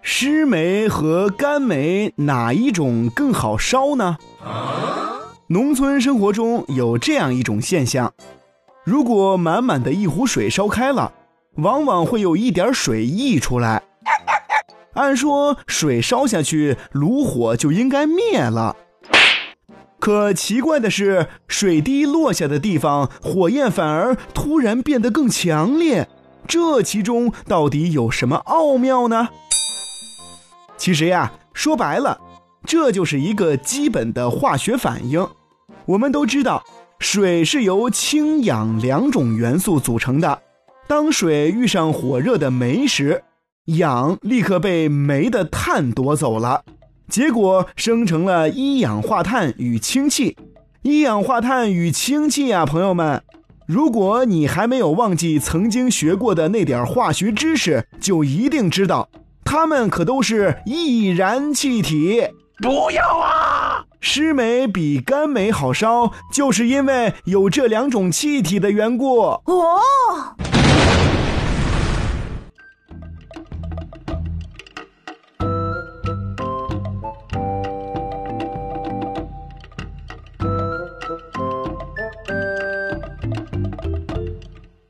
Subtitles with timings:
[0.00, 4.18] 湿煤和干煤哪一种更好烧呢？
[5.48, 8.12] 农村生活中有这样一种现象：
[8.84, 11.12] 如果满满的一壶水烧开了，
[11.56, 13.82] 往往会有一点水溢出来。
[14.94, 18.76] 按说水烧下去，炉火就应该灭了。
[19.98, 26.08] 可奇怪的是，水滴落下的地方，火焰反而突然变得更强烈。
[26.46, 29.28] 这其中到底有什么奥妙呢？
[30.76, 32.20] 其实呀，说白了，
[32.64, 35.26] 这就是一个基本的化学反应。
[35.86, 36.62] 我们都知道，
[36.98, 40.40] 水是由氢氧两种元素组成的。
[40.88, 43.22] 当水遇上火热的煤时，
[43.66, 46.64] 氧立刻被煤的碳夺走了，
[47.08, 50.36] 结果生成了一氧化碳与氢气。
[50.82, 53.22] 一氧化碳与氢气啊，朋友们，
[53.66, 59.08] 如果你还没有忘记曾经学过的那点化学知识，就一定知道，
[59.44, 62.22] 它们可都是易燃气体。
[62.58, 63.84] 不要啊！
[64.00, 69.20] 湿煤比干煤好烧，就是因为有这两种气体的缘故。
[69.20, 69.40] 哦。